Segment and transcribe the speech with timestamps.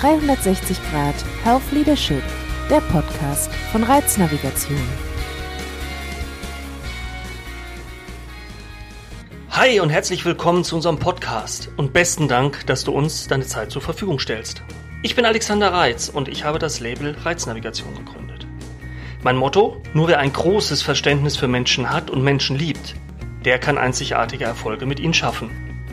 [0.00, 1.14] 360 Grad
[1.44, 2.22] Health Leadership,
[2.70, 4.80] der Podcast von Reiznavigation.
[9.50, 13.70] Hi und herzlich willkommen zu unserem Podcast und besten Dank, dass du uns deine Zeit
[13.72, 14.62] zur Verfügung stellst.
[15.02, 18.46] Ich bin Alexander Reitz und ich habe das Label Reiznavigation gegründet.
[19.22, 22.94] Mein Motto, nur wer ein großes Verständnis für Menschen hat und Menschen liebt,
[23.44, 25.50] der kann einzigartige Erfolge mit ihnen schaffen.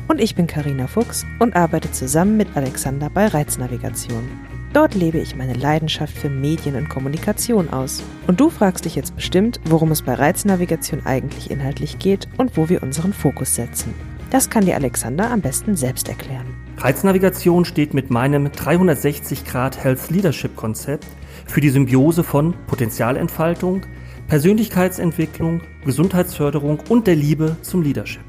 [0.08, 4.24] Und ich bin Karina Fuchs und arbeite zusammen mit Alexander bei Reiznavigation.
[4.72, 8.04] Dort lebe ich meine Leidenschaft für Medien und Kommunikation aus.
[8.26, 12.70] Und du fragst dich jetzt bestimmt, worum es bei Reiznavigation eigentlich inhaltlich geht und wo
[12.70, 13.94] wir unseren Fokus setzen.
[14.30, 16.46] Das kann dir Alexander am besten selbst erklären.
[16.78, 21.08] Reiznavigation steht mit meinem 360 Grad Health Leadership Konzept
[21.46, 23.82] für die Symbiose von Potenzialentfaltung,
[24.28, 28.22] Persönlichkeitsentwicklung, Gesundheitsförderung und der Liebe zum Leadership.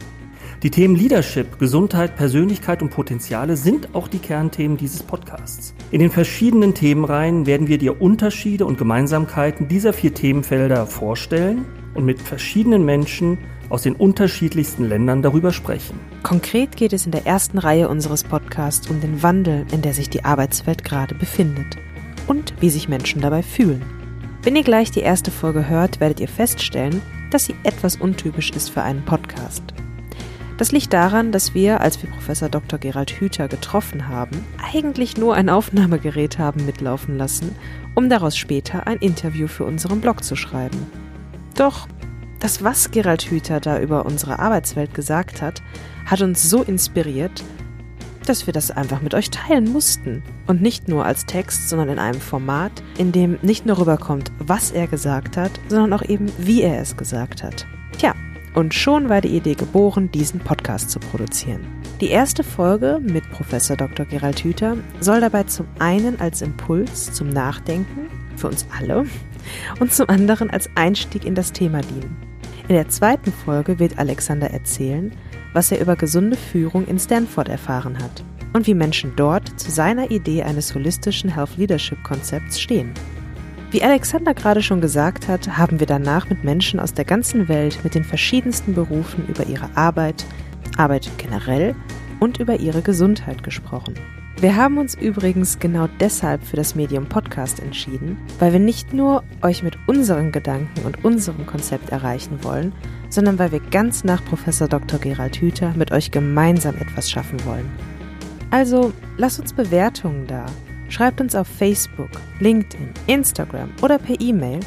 [0.64, 5.72] Die Themen Leadership, Gesundheit, Persönlichkeit und Potenziale sind auch die Kernthemen dieses Podcasts.
[5.92, 11.64] In den verschiedenen Themenreihen werden wir dir Unterschiede und Gemeinsamkeiten dieser vier Themenfelder vorstellen
[11.94, 16.00] und mit verschiedenen Menschen aus den unterschiedlichsten Ländern darüber sprechen.
[16.24, 20.10] Konkret geht es in der ersten Reihe unseres Podcasts um den Wandel, in der sich
[20.10, 21.78] die Arbeitswelt gerade befindet
[22.26, 23.84] und wie sich Menschen dabei fühlen.
[24.42, 28.70] Wenn ihr gleich die erste Folge hört, werdet ihr feststellen, dass sie etwas untypisch ist
[28.70, 29.62] für einen Podcast.
[30.58, 32.80] Das liegt daran, dass wir, als wir Professor Dr.
[32.80, 37.54] Gerald Hüther getroffen haben, eigentlich nur ein Aufnahmegerät haben mitlaufen lassen,
[37.94, 40.84] um daraus später ein Interview für unseren Blog zu schreiben.
[41.54, 41.86] Doch
[42.40, 45.62] das, was Gerald Hüther da über unsere Arbeitswelt gesagt hat,
[46.06, 47.44] hat uns so inspiriert,
[48.26, 50.24] dass wir das einfach mit euch teilen mussten.
[50.48, 54.72] Und nicht nur als Text, sondern in einem Format, in dem nicht nur rüberkommt, was
[54.72, 57.64] er gesagt hat, sondern auch eben, wie er es gesagt hat.
[58.58, 61.60] Und schon war die Idee geboren, diesen Podcast zu produzieren.
[62.00, 64.04] Die erste Folge mit Professor Dr.
[64.04, 69.06] Gerald Hüther soll dabei zum einen als Impuls zum Nachdenken für uns alle
[69.78, 72.16] und zum anderen als Einstieg in das Thema dienen.
[72.66, 75.12] In der zweiten Folge wird Alexander erzählen,
[75.52, 80.10] was er über gesunde Führung in Stanford erfahren hat und wie Menschen dort zu seiner
[80.10, 82.92] Idee eines holistischen Health Leadership Konzepts stehen.
[83.70, 87.80] Wie Alexander gerade schon gesagt hat, haben wir danach mit Menschen aus der ganzen Welt
[87.84, 90.24] mit den verschiedensten Berufen über ihre Arbeit,
[90.78, 91.74] Arbeit generell
[92.18, 93.92] und über ihre Gesundheit gesprochen.
[94.40, 99.22] Wir haben uns übrigens genau deshalb für das Medium Podcast entschieden, weil wir nicht nur
[99.42, 102.72] euch mit unseren Gedanken und unserem Konzept erreichen wollen,
[103.10, 104.98] sondern weil wir ganz nach Professor Dr.
[104.98, 107.68] Gerald Hüther mit euch gemeinsam etwas schaffen wollen.
[108.50, 110.46] Also lasst uns Bewertungen da,
[110.88, 112.10] Schreibt uns auf Facebook,
[112.40, 114.60] LinkedIn, Instagram oder per E-Mail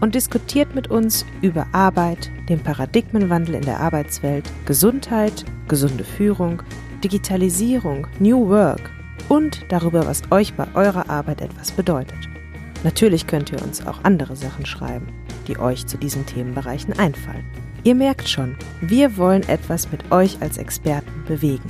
[0.00, 6.62] und diskutiert mit uns über Arbeit, den Paradigmenwandel in der Arbeitswelt, Gesundheit, gesunde Führung,
[7.04, 8.90] Digitalisierung, New Work
[9.28, 12.28] und darüber, was euch bei eurer Arbeit etwas bedeutet.
[12.82, 15.06] Natürlich könnt ihr uns auch andere Sachen schreiben,
[15.46, 17.44] die euch zu diesen Themenbereichen einfallen.
[17.84, 21.68] Ihr merkt schon, wir wollen etwas mit euch als Experten bewegen.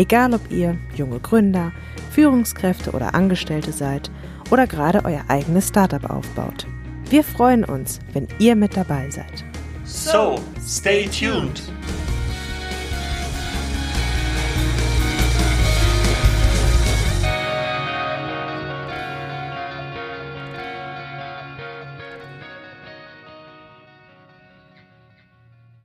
[0.00, 1.72] Egal ob ihr junge Gründer,
[2.10, 4.10] Führungskräfte oder Angestellte seid
[4.50, 6.66] oder gerade euer eigenes Startup aufbaut.
[7.10, 9.44] Wir freuen uns, wenn ihr mit dabei seid.
[9.84, 11.60] So, stay tuned.